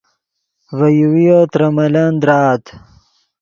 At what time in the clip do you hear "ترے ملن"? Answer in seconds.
1.51-2.11